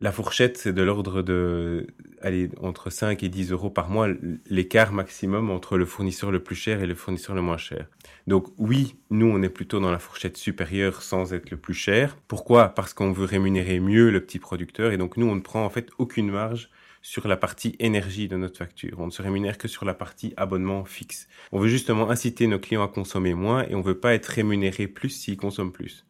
la 0.00 0.12
fourchette, 0.12 0.58
c'est 0.58 0.72
de 0.72 0.82
l'ordre 0.82 1.22
de, 1.22 1.86
allez, 2.20 2.50
entre 2.60 2.90
5 2.90 3.22
et 3.22 3.28
10 3.28 3.52
euros 3.52 3.70
par 3.70 3.88
mois, 3.88 4.08
l'écart 4.46 4.92
maximum 4.92 5.50
entre 5.50 5.78
le 5.78 5.86
fournisseur 5.86 6.30
le 6.30 6.42
plus 6.42 6.56
cher 6.56 6.82
et 6.82 6.86
le 6.86 6.94
fournisseur 6.94 7.34
le 7.34 7.42
moins 7.42 7.56
cher. 7.56 7.86
Donc 8.26 8.48
oui, 8.58 8.96
nous, 9.10 9.26
on 9.26 9.42
est 9.42 9.48
plutôt 9.48 9.80
dans 9.80 9.90
la 9.90 9.98
fourchette 9.98 10.36
supérieure 10.36 11.02
sans 11.02 11.32
être 11.32 11.50
le 11.50 11.56
plus 11.56 11.74
cher. 11.74 12.18
Pourquoi? 12.28 12.68
Parce 12.70 12.92
qu'on 12.92 13.12
veut 13.12 13.24
rémunérer 13.24 13.80
mieux 13.80 14.10
le 14.10 14.20
petit 14.20 14.38
producteur 14.38 14.92
et 14.92 14.98
donc 14.98 15.16
nous, 15.16 15.26
on 15.26 15.34
ne 15.34 15.40
prend 15.40 15.64
en 15.64 15.70
fait 15.70 15.90
aucune 15.98 16.30
marge 16.30 16.68
sur 17.00 17.28
la 17.28 17.36
partie 17.36 17.76
énergie 17.78 18.26
de 18.26 18.36
notre 18.36 18.58
facture. 18.58 18.98
On 18.98 19.06
ne 19.06 19.12
se 19.12 19.22
rémunère 19.22 19.58
que 19.58 19.68
sur 19.68 19.84
la 19.84 19.94
partie 19.94 20.34
abonnement 20.36 20.84
fixe. 20.84 21.28
On 21.52 21.60
veut 21.60 21.68
justement 21.68 22.10
inciter 22.10 22.48
nos 22.48 22.58
clients 22.58 22.82
à 22.82 22.88
consommer 22.88 23.32
moins 23.32 23.64
et 23.68 23.76
on 23.76 23.78
ne 23.78 23.84
veut 23.84 24.00
pas 24.00 24.14
être 24.14 24.26
rémunéré 24.26 24.88
plus 24.88 25.10
s'ils 25.10 25.36
consomment 25.36 25.72
plus. 25.72 26.04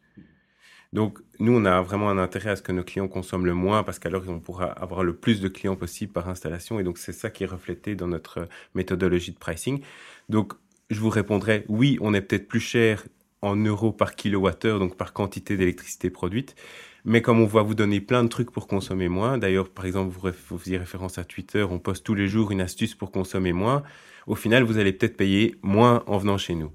Donc, 0.93 1.19
nous, 1.39 1.53
on 1.53 1.65
a 1.65 1.81
vraiment 1.81 2.09
un 2.09 2.17
intérêt 2.17 2.51
à 2.51 2.55
ce 2.55 2.61
que 2.61 2.71
nos 2.71 2.83
clients 2.83 3.07
consomment 3.07 3.45
le 3.45 3.53
moins 3.53 3.83
parce 3.83 3.99
qu'alors, 3.99 4.23
on 4.27 4.39
pourra 4.39 4.65
avoir 4.65 5.03
le 5.03 5.15
plus 5.15 5.41
de 5.41 5.47
clients 5.47 5.75
possible 5.75 6.13
par 6.13 6.29
installation. 6.29 6.79
Et 6.79 6.83
donc, 6.83 6.97
c'est 6.97 7.11
ça 7.11 7.29
qui 7.29 7.43
est 7.43 7.47
reflété 7.47 7.95
dans 7.95 8.07
notre 8.07 8.47
méthodologie 8.73 9.31
de 9.31 9.37
pricing. 9.37 9.81
Donc, 10.29 10.53
je 10.89 10.99
vous 10.99 11.09
répondrai, 11.09 11.65
oui, 11.67 11.97
on 12.01 12.13
est 12.13 12.21
peut-être 12.21 12.47
plus 12.47 12.59
cher 12.59 13.05
en 13.41 13.55
euros 13.55 13.91
par 13.91 14.15
kilowattheure, 14.15 14.79
donc 14.79 14.95
par 14.95 15.13
quantité 15.13 15.57
d'électricité 15.57 16.09
produite. 16.09 16.55
Mais 17.05 17.21
comme 17.21 17.39
on 17.39 17.45
va 17.45 17.61
vous 17.61 17.75
donner 17.75 18.01
plein 18.01 18.23
de 18.23 18.29
trucs 18.29 18.51
pour 18.51 18.67
consommer 18.67 19.07
moins, 19.07 19.37
d'ailleurs, 19.37 19.69
par 19.69 19.85
exemple, 19.85 20.11
vous, 20.11 20.29
vous 20.49 20.57
faisiez 20.57 20.77
référence 20.77 21.17
à 21.17 21.23
Twitter, 21.23 21.63
on 21.63 21.79
poste 21.79 22.05
tous 22.05 22.15
les 22.15 22.27
jours 22.27 22.51
une 22.51 22.61
astuce 22.61 22.95
pour 22.95 23.11
consommer 23.11 23.53
moins. 23.53 23.83
Au 24.25 24.35
final, 24.35 24.63
vous 24.63 24.77
allez 24.77 24.93
peut-être 24.93 25.15
payer 25.15 25.55
moins 25.61 26.03
en 26.07 26.17
venant 26.17 26.37
chez 26.37 26.55
nous. 26.55 26.71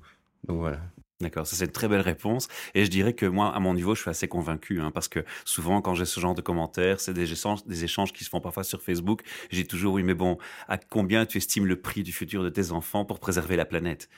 Donc 0.47 0.59
voilà. 0.59 0.81
D'accord, 1.23 1.47
ça 1.47 1.55
c'est 1.55 1.67
une 1.67 1.71
très 1.71 1.87
belle 1.87 2.01
réponse. 2.01 2.49
Et 2.75 2.85
je 2.85 2.91
dirais 2.91 3.13
que 3.13 3.27
moi, 3.27 3.55
à 3.55 3.61
mon 3.61 3.75
niveau, 3.75 3.95
je 3.95 4.01
suis 4.01 4.11
assez 4.11 4.27
convaincu, 4.27 4.81
hein, 4.81 4.91
parce 4.91 5.07
que 5.07 5.25
souvent, 5.45 5.81
quand 5.81 5.95
j'ai 5.95 6.05
ce 6.05 6.19
genre 6.19 6.35
de 6.35 6.43
commentaires, 6.43 6.99
c'est 6.99 7.15
des 7.15 7.33
échanges, 7.33 8.13
qui 8.13 8.25
se 8.25 8.29
font 8.29 8.41
parfois 8.41 8.65
sur 8.65 8.83
Facebook. 8.83 9.23
J'ai 9.51 9.65
toujours, 9.65 9.95
oui, 9.95 10.03
mais 10.03 10.15
bon, 10.15 10.37
à 10.67 10.79
combien 10.79 11.25
tu 11.25 11.39
estimes 11.39 11.67
le 11.67 11.81
prix 11.81 12.03
du 12.03 12.13
futur 12.13 12.43
de 12.43 12.49
tes 12.49 12.73
enfants 12.73 13.05
pour 13.05 13.21
préserver 13.21 13.55
la 13.55 13.65
planète? 13.65 14.09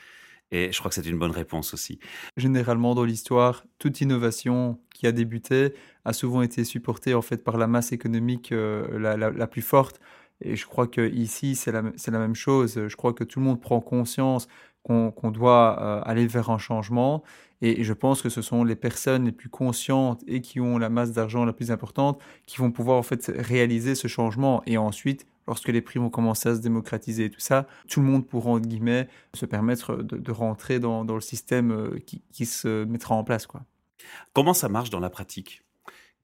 Et 0.49 0.71
je 0.71 0.79
crois 0.79 0.89
que 0.89 0.95
c'est 0.95 1.05
une 1.05 1.19
bonne 1.19 1.31
réponse 1.31 1.75
aussi. 1.75 1.99
Généralement, 2.37 2.95
dans 2.95 3.03
l'histoire, 3.03 3.65
toute 3.77 4.01
innovation 4.01 4.79
qui 4.91 5.05
a 5.05 5.11
débuté 5.11 5.73
a 6.05 6.13
souvent 6.13 6.41
été 6.41 6.63
supportée 6.63 7.13
en 7.13 7.21
fait 7.21 7.43
par 7.43 7.57
la 7.57 7.67
masse 7.67 7.91
économique 7.91 8.51
euh, 8.51 8.97
la, 8.99 9.47
plus 9.47 9.61
forte. 9.61 9.99
Et 10.41 10.55
je 10.55 10.65
crois 10.65 10.87
que 10.87 11.07
ici, 11.07 11.55
c'est 11.55 11.71
la, 11.71 11.81
même 11.81 12.35
chose. 12.35 12.87
Je 12.87 12.95
crois 12.95 13.13
que 13.13 13.23
tout 13.23 13.39
le 13.39 13.45
monde 13.45 13.61
prend 13.61 13.79
conscience 13.79 14.47
qu'on 14.85 15.31
doit 15.31 15.79
euh, 15.81 16.01
aller 16.03 16.27
vers 16.27 16.49
un 16.49 16.57
changement. 16.57 17.23
Et 17.61 17.83
je 17.83 17.93
pense 17.93 18.21
que 18.21 18.29
ce 18.29 18.41
sont 18.41 18.63
les 18.63 18.75
personnes 18.75 19.25
les 19.25 19.31
plus 19.31 19.49
conscientes 19.49 20.23
et 20.27 20.41
qui 20.41 20.59
ont 20.59 20.77
la 20.77 20.89
masse 20.89 21.11
d'argent 21.11 21.45
la 21.45 21.53
plus 21.53 21.71
importante 21.71 22.21
qui 22.45 22.57
vont 22.57 22.71
pouvoir 22.71 22.97
en 22.97 23.03
fait 23.03 23.31
réaliser 23.35 23.95
ce 23.95 24.07
changement. 24.07 24.61
Et 24.67 24.77
ensuite, 24.77 25.25
lorsque 25.47 25.69
les 25.69 25.81
prix 25.81 25.97
vont 25.97 26.09
commencer 26.09 26.49
à 26.49 26.55
se 26.55 26.61
démocratiser 26.61 27.25
et 27.25 27.29
tout 27.29 27.39
ça, 27.39 27.65
tout 27.89 28.01
le 28.01 28.05
monde 28.05 28.27
pourra, 28.27 28.51
entre 28.51 28.67
guillemets, 28.67 29.07
se 29.33 29.45
permettre 29.45 29.95
de, 29.95 30.31
rentrer 30.31 30.79
dans, 30.79 31.03
le 31.03 31.21
système 31.21 31.71
euh, 31.71 31.99
qui, 32.05 32.21
qui, 32.31 32.45
se 32.45 32.83
mettra 32.83 33.15
en 33.15 33.23
place. 33.23 33.47
Quoi. 33.47 33.61
Comment 34.33 34.53
ça 34.53 34.69
marche 34.69 34.91
dans 34.91 34.99
la 34.99 35.09
pratique? 35.09 35.64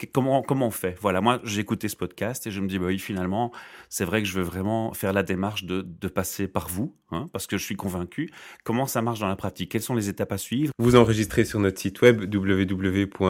Comment, 0.07 0.43
on 0.47 0.71
fait? 0.71 0.97
Voilà, 0.99 1.21
moi 1.21 1.39
j'ai 1.43 1.61
écouté 1.61 1.87
ce 1.87 1.95
podcast 1.95 2.47
et 2.47 2.51
je 2.51 2.59
me 2.61 2.67
dis, 2.67 2.79
bah 2.79 2.87
oui, 2.87 2.99
finalement, 2.99 3.51
c'est 3.89 4.05
vrai 4.05 4.21
que 4.21 4.27
je 4.27 4.33
veux 4.33 4.43
vraiment 4.43 4.93
faire 4.93 5.13
la 5.13 5.23
démarche 5.23 5.63
de, 5.65 5.81
passer 6.07 6.47
par 6.47 6.67
vous, 6.67 6.93
hein, 7.11 7.29
parce 7.31 7.47
que 7.47 7.57
je 7.57 7.63
suis 7.63 7.75
convaincu. 7.75 8.29
Comment 8.63 8.85
ça 8.85 9.01
marche 9.01 9.19
dans 9.19 9.29
la 9.29 9.35
pratique? 9.35 9.71
Quelles 9.71 9.81
sont 9.81 9.95
les 9.95 10.09
étapes 10.09 10.33
à 10.33 10.37
suivre? 10.37 10.73
Vous 10.77 10.95
enregistrez 10.97 11.45
sur 11.45 11.59
notre 11.59 11.79
site 11.79 12.01
web 12.01 12.21
www.ecoyo.co 12.33 13.23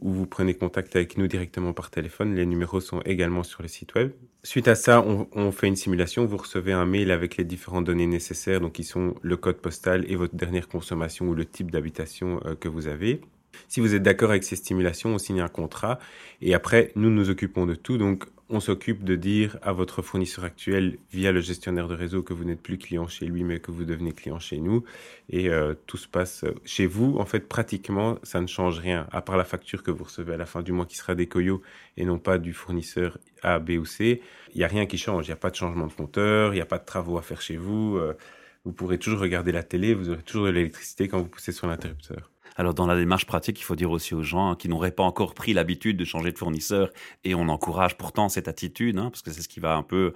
où 0.00 0.12
vous 0.12 0.26
prenez 0.26 0.54
contact 0.54 0.94
avec 0.96 1.16
nous 1.16 1.26
directement 1.26 1.72
par 1.72 1.90
téléphone. 1.90 2.34
Les 2.34 2.44
numéros 2.44 2.80
sont 2.80 3.00
également 3.02 3.42
sur 3.42 3.62
le 3.62 3.68
site 3.68 3.94
web. 3.94 4.12
Suite 4.42 4.68
à 4.68 4.74
ça, 4.74 5.00
on, 5.00 5.26
on 5.32 5.52
fait 5.52 5.68
une 5.68 5.76
simulation. 5.76 6.26
Vous 6.26 6.36
recevez 6.36 6.72
un 6.72 6.84
mail 6.84 7.10
avec 7.10 7.38
les 7.38 7.44
différentes 7.44 7.84
données 7.84 8.06
nécessaires, 8.06 8.60
donc 8.60 8.72
qui 8.72 8.84
sont 8.84 9.14
le 9.22 9.38
code 9.38 9.56
postal 9.56 10.04
et 10.06 10.16
votre 10.16 10.34
dernière 10.34 10.68
consommation 10.68 11.26
ou 11.26 11.34
le 11.34 11.46
type 11.46 11.70
d'habitation 11.70 12.40
euh, 12.44 12.54
que 12.54 12.68
vous 12.68 12.86
avez. 12.86 13.22
Si 13.68 13.80
vous 13.80 13.94
êtes 13.94 14.02
d'accord 14.02 14.30
avec 14.30 14.44
ces 14.44 14.56
stimulations, 14.56 15.14
on 15.14 15.18
signe 15.18 15.40
un 15.40 15.48
contrat 15.48 15.98
et 16.40 16.54
après, 16.54 16.92
nous 16.96 17.10
nous 17.10 17.30
occupons 17.30 17.66
de 17.66 17.74
tout. 17.74 17.98
Donc, 17.98 18.26
on 18.50 18.60
s'occupe 18.60 19.04
de 19.04 19.16
dire 19.16 19.56
à 19.62 19.72
votre 19.72 20.02
fournisseur 20.02 20.44
actuel 20.44 20.98
via 21.10 21.32
le 21.32 21.40
gestionnaire 21.40 21.88
de 21.88 21.94
réseau 21.94 22.22
que 22.22 22.34
vous 22.34 22.44
n'êtes 22.44 22.60
plus 22.60 22.76
client 22.76 23.08
chez 23.08 23.26
lui, 23.26 23.42
mais 23.42 23.58
que 23.58 23.70
vous 23.70 23.84
devenez 23.84 24.12
client 24.12 24.38
chez 24.38 24.58
nous. 24.58 24.84
Et 25.30 25.48
euh, 25.48 25.74
tout 25.86 25.96
se 25.96 26.06
passe 26.06 26.44
chez 26.64 26.86
vous. 26.86 27.16
En 27.18 27.24
fait, 27.24 27.48
pratiquement, 27.48 28.18
ça 28.22 28.40
ne 28.40 28.46
change 28.46 28.78
rien, 28.78 29.06
à 29.12 29.22
part 29.22 29.36
la 29.36 29.44
facture 29.44 29.82
que 29.82 29.90
vous 29.90 30.04
recevez 30.04 30.34
à 30.34 30.36
la 30.36 30.46
fin 30.46 30.62
du 30.62 30.72
mois 30.72 30.86
qui 30.86 30.96
sera 30.96 31.14
des 31.14 31.26
Coyo 31.26 31.62
et 31.96 32.04
non 32.04 32.18
pas 32.18 32.38
du 32.38 32.52
fournisseur 32.52 33.18
A, 33.42 33.58
B 33.58 33.70
ou 33.70 33.86
C. 33.86 34.20
Il 34.54 34.58
n'y 34.58 34.64
a 34.64 34.68
rien 34.68 34.86
qui 34.86 34.98
change. 34.98 35.26
Il 35.26 35.30
n'y 35.30 35.34
a 35.34 35.36
pas 35.36 35.50
de 35.50 35.56
changement 35.56 35.86
de 35.86 35.92
compteur, 35.92 36.52
il 36.52 36.56
n'y 36.56 36.62
a 36.62 36.66
pas 36.66 36.78
de 36.78 36.84
travaux 36.84 37.16
à 37.16 37.22
faire 37.22 37.40
chez 37.40 37.56
vous. 37.56 37.96
Euh, 37.96 38.14
vous 38.64 38.72
pourrez 38.72 38.98
toujours 38.98 39.20
regarder 39.20 39.52
la 39.52 39.62
télé, 39.62 39.94
vous 39.94 40.10
aurez 40.10 40.22
toujours 40.22 40.46
de 40.46 40.50
l'électricité 40.50 41.08
quand 41.08 41.18
vous 41.18 41.28
poussez 41.28 41.52
sur 41.52 41.66
l'interrupteur. 41.66 42.30
Alors 42.56 42.74
dans 42.74 42.86
la 42.86 42.96
démarche 42.96 43.26
pratique, 43.26 43.60
il 43.60 43.64
faut 43.64 43.76
dire 43.76 43.90
aussi 43.90 44.14
aux 44.14 44.22
gens 44.22 44.54
qui 44.54 44.68
n'auraient 44.68 44.92
pas 44.92 45.02
encore 45.02 45.34
pris 45.34 45.52
l'habitude 45.52 45.96
de 45.96 46.04
changer 46.04 46.32
de 46.32 46.38
fournisseur, 46.38 46.90
et 47.24 47.34
on 47.34 47.48
encourage 47.48 47.96
pourtant 47.96 48.28
cette 48.28 48.48
attitude, 48.48 48.98
hein, 48.98 49.10
parce 49.10 49.22
que 49.22 49.30
c'est 49.30 49.42
ce 49.42 49.48
qui 49.48 49.60
va 49.60 49.74
un 49.74 49.82
peu 49.82 50.12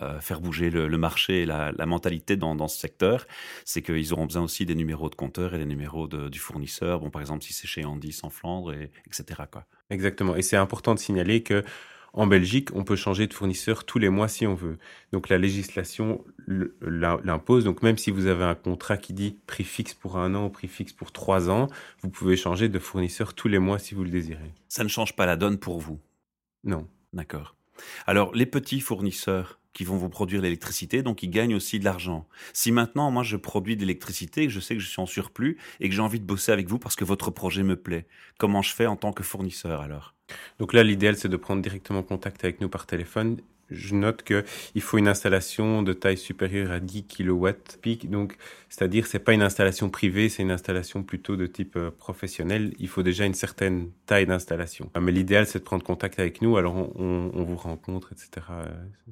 euh, 0.00 0.20
faire 0.20 0.40
bouger 0.40 0.70
le, 0.70 0.88
marché 0.96 1.42
et 1.42 1.46
la, 1.46 1.72
mentalité 1.84 2.36
dans, 2.36 2.68
ce 2.68 2.78
secteur, 2.78 3.26
c'est 3.64 3.82
qu'ils 3.82 4.12
auront 4.12 4.26
besoin 4.26 4.42
aussi 4.42 4.64
des 4.64 4.76
numéros 4.76 5.10
de 5.10 5.16
compteur 5.16 5.54
et 5.54 5.58
des 5.58 5.66
numéros 5.66 6.06
du 6.06 6.38
fournisseur. 6.38 7.00
Bon, 7.00 7.10
par 7.10 7.20
exemple, 7.20 7.42
si 7.42 7.52
c'est 7.52 7.66
chez 7.66 7.84
Andy 7.84 8.16
en 8.22 8.30
Flandre, 8.30 8.72
et, 8.72 8.92
etc. 9.06 9.42
Exactement. 9.90 10.36
Et 10.36 10.42
c'est 10.42 10.56
important 10.56 10.94
de 10.94 11.00
signaler 11.00 11.42
que 11.42 11.64
en 12.12 12.26
Belgique, 12.26 12.70
on 12.74 12.84
peut 12.84 12.96
changer 12.96 13.26
de 13.26 13.34
fournisseur 13.34 13.84
tous 13.84 13.98
les 13.98 14.08
mois 14.08 14.28
si 14.28 14.46
on 14.46 14.54
veut. 14.54 14.78
Donc 15.12 15.28
la 15.28 15.38
législation 15.38 16.24
l'impose. 16.46 17.64
Donc 17.64 17.82
même 17.82 17.98
si 17.98 18.10
vous 18.10 18.26
avez 18.26 18.44
un 18.44 18.54
contrat 18.54 18.96
qui 18.96 19.12
dit 19.12 19.36
prix 19.46 19.64
fixe 19.64 19.94
pour 19.94 20.18
un 20.18 20.34
an 20.34 20.46
ou 20.46 20.50
prix 20.50 20.68
fixe 20.68 20.92
pour 20.92 21.12
trois 21.12 21.50
ans, 21.50 21.68
vous 22.02 22.08
pouvez 22.08 22.36
changer 22.36 22.68
de 22.68 22.78
fournisseur 22.78 23.34
tous 23.34 23.48
les 23.48 23.58
mois 23.58 23.78
si 23.78 23.94
vous 23.94 24.04
le 24.04 24.10
désirez. 24.10 24.52
Ça 24.68 24.84
ne 24.84 24.88
change 24.88 25.14
pas 25.14 25.26
la 25.26 25.36
donne 25.36 25.58
pour 25.58 25.80
vous? 25.80 25.98
Non. 26.64 26.86
D'accord. 27.12 27.54
Alors 28.06 28.34
les 28.34 28.46
petits 28.46 28.80
fournisseurs 28.80 29.58
qui 29.72 29.84
vont 29.84 29.96
vous 29.96 30.08
produire 30.08 30.42
l'électricité, 30.42 31.02
donc 31.02 31.22
ils 31.22 31.30
gagnent 31.30 31.54
aussi 31.54 31.78
de 31.78 31.84
l'argent. 31.84 32.26
Si 32.52 32.72
maintenant, 32.72 33.12
moi, 33.12 33.22
je 33.22 33.36
produis 33.36 33.76
de 33.76 33.82
l'électricité, 33.82 34.46
que 34.46 34.52
je 34.52 34.58
sais 34.58 34.74
que 34.74 34.80
je 34.80 34.88
suis 34.88 35.00
en 35.00 35.06
surplus 35.06 35.56
et 35.78 35.88
que 35.88 35.94
j'ai 35.94 36.02
envie 36.02 36.18
de 36.18 36.24
bosser 36.24 36.50
avec 36.50 36.68
vous 36.68 36.80
parce 36.80 36.96
que 36.96 37.04
votre 37.04 37.30
projet 37.30 37.62
me 37.62 37.76
plaît, 37.76 38.08
comment 38.38 38.60
je 38.60 38.74
fais 38.74 38.86
en 38.86 38.96
tant 38.96 39.12
que 39.12 39.22
fournisseur 39.22 39.80
alors? 39.80 40.16
Donc 40.58 40.72
là, 40.72 40.82
l'idéal, 40.82 41.16
c'est 41.16 41.28
de 41.28 41.36
prendre 41.36 41.62
directement 41.62 42.02
contact 42.02 42.44
avec 42.44 42.60
nous 42.60 42.68
par 42.68 42.86
téléphone 42.86 43.38
je 43.70 43.94
note 43.94 44.22
qu'il 44.22 44.82
faut 44.82 44.98
une 44.98 45.08
installation 45.08 45.82
de 45.82 45.92
taille 45.92 46.16
supérieure 46.16 46.70
à 46.70 46.80
10 46.80 47.04
kW 47.06 47.48
pic. 47.82 48.10
Donc, 48.10 48.36
c'est-à-dire, 48.68 49.06
c'est 49.06 49.18
pas 49.18 49.32
une 49.32 49.42
installation 49.42 49.90
privée, 49.90 50.28
c'est 50.28 50.42
une 50.42 50.50
installation 50.50 51.02
plutôt 51.02 51.36
de 51.36 51.46
type 51.46 51.76
euh, 51.76 51.90
professionnel. 51.90 52.74
Il 52.78 52.88
faut 52.88 53.02
déjà 53.02 53.24
une 53.24 53.34
certaine 53.34 53.90
taille 54.06 54.26
d'installation. 54.26 54.90
Mais 55.00 55.12
l'idéal, 55.12 55.46
c'est 55.46 55.58
de 55.58 55.64
prendre 55.64 55.84
contact 55.84 56.18
avec 56.18 56.40
nous. 56.42 56.56
Alors, 56.56 56.74
on, 56.98 57.44
vous 57.44 57.56
rencontre, 57.56 58.12
etc. 58.12 58.46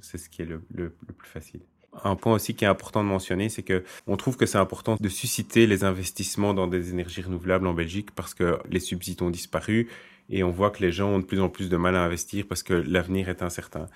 C'est 0.01 0.19
ce 0.19 0.29
qui 0.29 0.43
est 0.43 0.47
le, 0.47 0.63
le 0.75 0.91
plus 0.91 1.29
facile. 1.29 1.61
Un 2.05 2.17
point 2.17 2.35
aussi 2.35 2.55
qui 2.55 2.65
est 2.65 2.69
important 2.69 3.03
de 3.03 3.09
mentionner, 3.09 3.49
c'est 3.49 3.63
que 3.63 3.83
on 4.07 4.17
trouve 4.17 4.37
que 4.37 4.45
c'est 4.45 4.59
important 4.59 4.97
de 5.01 5.09
susciter 5.09 5.67
les 5.67 5.85
investissements 5.85 6.53
dans 6.53 6.67
des 6.67 6.91
énergies 6.91 7.23
renouvelables 7.23 7.67
en 7.67 7.73
Belgique 7.73 8.11
parce 8.15 8.35
que 8.35 8.59
les 8.69 8.81
subsides 8.81 9.23
ont 9.23 9.31
disparu 9.31 9.89
et 10.31 10.43
on 10.43 10.51
voit 10.51 10.71
que 10.71 10.83
les 10.83 10.93
gens 10.93 11.09
ont 11.11 11.19
de 11.19 11.25
plus 11.25 11.41
en 11.41 11.49
plus 11.49 11.69
de 11.69 11.77
mal 11.77 11.95
à 11.97 12.03
investir 12.03 12.47
parce 12.49 12.63
que 12.63 12.75
l'avenir 12.75 13.29
est 13.29 13.43
incertain. 13.43 13.87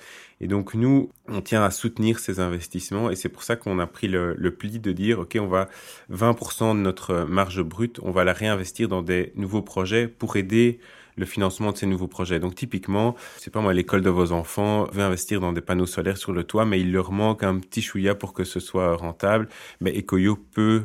Et 0.40 0.46
donc 0.46 0.74
nous, 0.74 1.10
on 1.28 1.40
tient 1.40 1.64
à 1.64 1.70
soutenir 1.70 2.18
ces 2.18 2.40
investissements 2.40 3.10
et 3.10 3.16
c'est 3.16 3.28
pour 3.28 3.42
ça 3.42 3.56
qu'on 3.56 3.78
a 3.78 3.86
pris 3.86 4.08
le, 4.08 4.36
pli 4.56 4.78
de 4.78 4.92
dire, 4.92 5.20
OK, 5.20 5.36
on 5.40 5.46
va 5.46 5.68
20% 6.12 6.76
de 6.76 6.80
notre 6.80 7.24
marge 7.24 7.62
brute, 7.62 7.98
on 8.02 8.10
va 8.10 8.24
la 8.24 8.32
réinvestir 8.32 8.88
dans 8.88 9.02
des 9.02 9.32
nouveaux 9.36 9.62
projets 9.62 10.08
pour 10.08 10.36
aider 10.36 10.78
le 11.16 11.26
financement 11.26 11.72
de 11.72 11.76
ces 11.76 11.86
nouveaux 11.86 12.06
projets. 12.06 12.38
Donc 12.38 12.54
typiquement, 12.54 13.16
c'est 13.36 13.50
pas 13.50 13.60
moi, 13.60 13.74
l'école 13.74 14.02
de 14.02 14.10
vos 14.10 14.32
enfants 14.32 14.84
veut 14.92 15.02
investir 15.02 15.40
dans 15.40 15.52
des 15.52 15.60
panneaux 15.60 15.86
solaires 15.86 16.16
sur 16.16 16.32
le 16.32 16.44
toit, 16.44 16.64
mais 16.64 16.80
il 16.80 16.92
leur 16.92 17.12
manque 17.12 17.42
un 17.42 17.58
petit 17.58 17.82
chouïa 17.82 18.14
pour 18.14 18.32
que 18.32 18.44
ce 18.44 18.60
soit 18.60 18.96
rentable. 18.96 19.48
Mais 19.80 19.98
Ecoyo 19.98 20.36
peut 20.36 20.82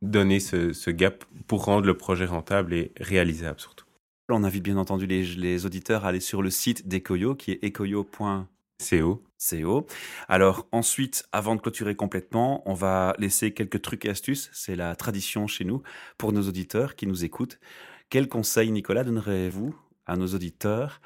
donner 0.00 0.40
ce 0.40 0.90
gap 0.90 1.24
pour 1.46 1.64
rendre 1.64 1.86
le 1.86 1.94
projet 1.94 2.24
rentable 2.24 2.72
et 2.72 2.92
réalisable 2.98 3.60
surtout. 3.60 3.89
On 4.32 4.44
invite 4.44 4.62
bien 4.62 4.76
entendu 4.76 5.06
les, 5.06 5.66
auditeurs 5.66 6.04
à 6.04 6.08
aller 6.08 6.20
sur 6.20 6.42
le 6.42 6.50
site 6.50 6.86
d'Ecoyo, 6.88 7.34
qui 7.34 7.52
est 7.52 7.64
ecoyo.co. 7.64 9.22
CO. 9.40 9.86
Alors 10.28 10.66
ensuite, 10.72 11.24
avant 11.32 11.54
de 11.54 11.60
clôturer 11.60 11.94
complètement, 11.94 12.62
on 12.66 12.74
va 12.74 13.14
laisser 13.18 13.52
quelques 13.52 13.82
trucs 13.82 14.04
et 14.04 14.10
astuces. 14.10 14.50
C'est 14.52 14.76
la 14.76 14.96
tradition 14.96 15.46
chez 15.46 15.64
nous 15.64 15.82
pour 16.18 16.32
nos 16.32 16.42
auditeurs 16.48 16.96
qui 16.96 17.06
nous 17.06 17.24
écoutent. 17.24 17.58
Quel 18.08 18.28
conseil, 18.28 18.70
Nicolas, 18.70 19.04
donnerez-vous 19.04 19.74
à 20.06 20.16
nos 20.16 20.28
auditeurs 20.28 21.00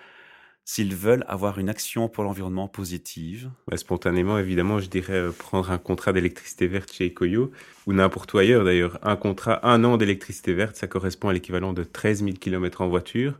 s'ils 0.64 0.94
veulent 0.94 1.24
avoir 1.28 1.58
une 1.58 1.68
action 1.68 2.08
pour 2.08 2.24
l'environnement 2.24 2.68
positive 2.68 3.50
Spontanément, 3.76 4.38
évidemment, 4.38 4.78
je 4.80 4.88
dirais 4.88 5.14
euh, 5.14 5.30
prendre 5.30 5.70
un 5.70 5.78
contrat 5.78 6.12
d'électricité 6.12 6.66
verte 6.66 6.92
chez 6.92 7.08
Ecoyo 7.08 7.50
ou 7.86 7.92
n'importe 7.92 8.32
où 8.32 8.38
ailleurs 8.38 8.64
d'ailleurs. 8.64 8.98
Un 9.02 9.16
contrat, 9.16 9.66
un 9.68 9.84
an 9.84 9.96
d'électricité 9.96 10.54
verte, 10.54 10.76
ça 10.76 10.86
correspond 10.86 11.28
à 11.28 11.32
l'équivalent 11.32 11.72
de 11.72 11.84
13 11.84 12.24
000 12.24 12.36
km 12.36 12.80
en 12.80 12.88
voiture. 12.88 13.38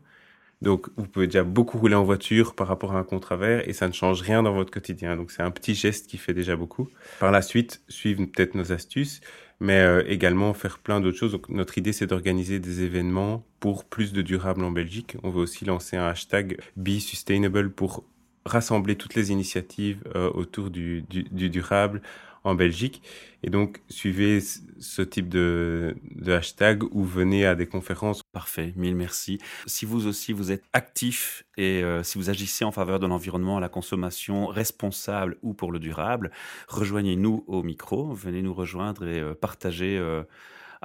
Donc, 0.63 0.89
vous 0.97 1.07
pouvez 1.07 1.27
déjà 1.27 1.45
beaucoup 1.45 1.79
rouler 1.79 1.95
en 1.95 2.05
voiture 2.05 2.55
par 2.55 2.69
rapport 2.69 2.95
à 2.95 2.99
un 2.99 3.05
contrat 3.05 3.37
vert 3.37 3.69
et 3.69 3.73
ça 3.73 3.87
ne 3.87 3.93
change 3.93 4.23
rien 4.23 4.43
dans 4.43 4.55
votre 4.55 4.71
quotidien. 4.71 5.17
Donc, 5.17 5.31
c'est 5.31 5.43
un 5.43 5.51
petit 5.51 5.75
geste 5.75 6.09
qui 6.09 6.17
fait 6.17 6.33
déjà 6.33 6.57
beaucoup. 6.57 6.89
Par 7.21 7.31
la 7.33 7.43
suite, 7.43 7.83
suivre 7.89 8.25
peut-être 8.25 8.55
nos 8.55 8.73
astuces 8.73 9.21
mais 9.61 9.81
euh, 9.81 10.03
également 10.07 10.53
faire 10.55 10.79
plein 10.79 11.01
d'autres 11.01 11.19
choses. 11.19 11.33
Donc, 11.33 11.49
notre 11.49 11.79
idée, 11.79 11.93
c'est 11.93 12.07
d'organiser 12.07 12.59
des 12.59 12.83
événements 12.83 13.45
pour 13.61 13.85
plus 13.85 14.13
de 14.13 14.23
durable 14.23 14.65
en 14.65 14.71
Belgique. 14.71 15.17
On 15.23 15.31
veut 15.31 15.43
aussi 15.43 15.65
lancer 15.65 15.97
un 15.97 16.07
hashtag 16.07 16.59
Be 16.77 16.99
Sustainable 16.99 17.71
pour 17.71 18.05
rassembler 18.45 18.97
toutes 18.97 19.15
les 19.15 19.31
initiatives 19.33 20.03
euh, 20.15 20.31
autour 20.31 20.71
du, 20.71 21.03
du, 21.09 21.51
durable 21.51 22.03
en 22.45 22.55
Belgique. 22.55 23.03
Et 23.43 23.51
donc, 23.51 23.81
suivez 23.89 24.41
ce 24.79 25.03
type 25.03 25.29
de, 25.29 25.97
de 26.15 26.33
hashtag 26.33 26.83
ou 26.95 27.03
venez 27.05 27.47
à 27.47 27.55
des 27.55 27.67
conférences. 27.67 28.23
Parfait, 28.33 28.73
mille 28.77 28.95
merci. 28.95 29.39
Si 29.67 29.87
vous 29.87 30.07
aussi, 30.07 30.33
vous 30.33 30.53
êtes 30.53 30.63
actif 30.73 31.45
et 31.57 31.83
euh, 31.83 32.03
si 32.03 32.19
vous 32.19 32.31
agissez 32.31 32.65
en 32.65 32.73
faveur 32.73 33.01
de 33.01 33.07
l'environnement, 33.07 33.59
la 33.61 33.69
consommation 33.71 34.47
responsable 34.47 35.37
ou 35.43 35.55
pour 35.55 35.73
le 35.73 35.79
durable, 35.79 36.31
rejoignez-nous 36.69 37.45
au 37.47 37.63
micro, 37.63 38.13
venez 38.13 38.43
nous 38.43 38.55
rejoindre 38.55 39.07
et 39.07 39.21
euh, 39.21 39.35
partager 39.35 39.97
euh, 39.99 40.23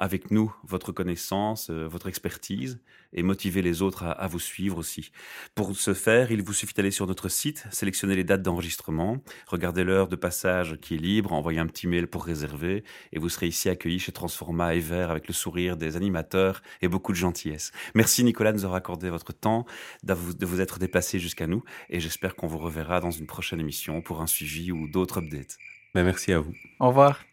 avec 0.00 0.30
nous 0.30 0.52
votre 0.64 0.92
connaissance, 0.92 1.68
euh, 1.68 1.86
votre 1.86 2.08
expertise 2.08 2.80
et 3.12 3.22
motiver 3.22 3.60
les 3.60 3.82
autres 3.82 4.04
à, 4.04 4.26
vous 4.28 4.38
suivre 4.38 4.78
aussi. 4.78 5.12
Pour 5.54 5.76
ce 5.76 5.94
faire, 5.94 6.32
il 6.32 6.42
vous 6.42 6.52
suffit 6.54 6.72
d'aller 6.74 6.90
sur 6.90 7.06
notre 7.06 7.28
site, 7.28 7.66
sélectionner 7.70 8.16
les 8.16 8.24
dates 8.24 8.40
d'enregistrement, 8.40 9.18
regarder 9.46 9.84
l'heure 9.84 10.08
de 10.08 10.16
passage 10.16 10.78
qui 10.80 10.94
est 10.94 10.98
libre, 10.98 11.32
envoyer 11.32 11.58
un 11.58 11.66
petit 11.66 11.86
mail 11.86 12.06
pour 12.06 12.24
réserver 12.24 12.82
et 13.12 13.18
vous 13.18 13.28
serez 13.28 13.48
ici 13.48 13.68
accueilli 13.68 13.98
chez 13.98 14.12
Transforma 14.12 14.74
et 14.74 14.80
Vert 14.80 15.10
avec 15.10 15.28
le 15.28 15.34
sourire 15.34 15.76
des 15.76 15.96
animateurs 15.96 16.62
et 16.80 16.88
beaucoup 16.88 17.12
de 17.12 17.18
gentillesse. 17.18 17.72
Merci 17.94 18.24
Nicolas 18.24 18.52
de 18.52 18.56
nous 18.58 18.64
avoir 18.64 18.78
accordé 18.78 19.10
votre 19.10 19.32
temps, 19.34 19.66
de 20.02 20.14
vous 20.14 20.60
être 20.60 20.78
déplacé 20.78 21.18
jusqu'à 21.18 21.46
nous 21.46 21.62
et 21.90 22.00
j'espère 22.00 22.36
qu'on 22.36 22.46
vous 22.46 22.58
reverra 22.58 23.00
dans 23.00 23.10
une 23.10 23.26
prochaine 23.26 23.60
émission 23.60 24.00
pour 24.00 24.22
un 24.22 24.26
suivi 24.26 24.72
ou 24.72 24.88
d'autres 24.88 25.18
updates. 25.18 25.58
Ben, 25.94 26.04
merci 26.04 26.32
à 26.32 26.38
vous. 26.38 26.54
Au 26.78 26.88
revoir. 26.88 27.29